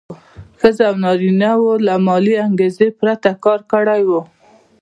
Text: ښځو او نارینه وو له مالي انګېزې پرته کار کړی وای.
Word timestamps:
ښځو 0.59 0.83
او 0.89 0.95
نارینه 1.03 1.51
وو 1.61 1.73
له 1.87 1.93
مالي 2.05 2.35
انګېزې 2.47 2.87
پرته 2.99 3.29
کار 3.43 3.59
کړی 3.71 4.01
وای. 4.05 4.21